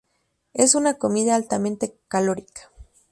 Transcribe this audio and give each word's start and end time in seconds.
Es 0.55 0.73
una 0.73 0.95
comida 0.95 1.35
altamente 1.35 1.95
calórica. 2.07 2.71